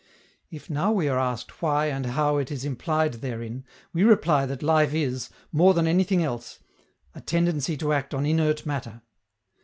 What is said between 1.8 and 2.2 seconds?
and